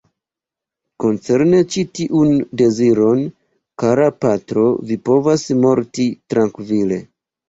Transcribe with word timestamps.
Koncerne 1.01 1.57
ĉi 1.73 1.81
tiun 1.97 2.31
deziron, 2.61 3.21
kara 3.83 4.07
patro, 4.25 4.63
vi 4.93 4.97
povas 5.11 5.45
morti 5.67 6.07
trankvile. 6.35 6.99